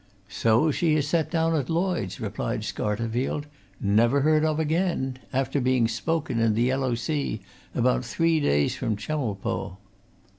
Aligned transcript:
"So 0.29 0.71
she 0.71 0.95
is 0.95 1.07
set 1.07 1.29
down 1.29 1.53
at 1.53 1.69
Lloyds," 1.69 2.19
replied 2.19 2.61
Scarterfield. 2.61 3.43
"Never 3.79 4.21
heard 4.21 4.43
of 4.43 4.59
again 4.59 5.19
after 5.31 5.61
being 5.61 5.87
spoken 5.87 6.39
in 6.39 6.55
the 6.55 6.63
Yellow 6.63 6.95
Sea 6.95 7.39
about 7.75 8.03
three 8.03 8.39
days 8.39 8.73
from 8.73 8.95
Chemulpo." 8.95 9.77